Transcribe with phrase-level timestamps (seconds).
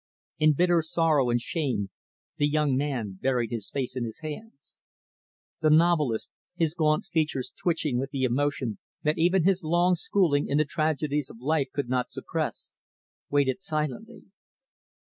[0.39, 1.91] In bitter sorrow and shame,
[2.37, 4.79] the young man buried his face in his hands.
[5.59, 10.57] The novelist, his gaunt features twitching with the emotion that even his long schooling in
[10.57, 12.75] the tragedies of life could not suppress,
[13.29, 14.23] waited silently.